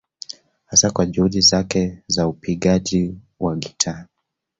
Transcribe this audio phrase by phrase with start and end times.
[0.65, 4.05] Hasa kwa juhudi zake za upigaji wa gitaa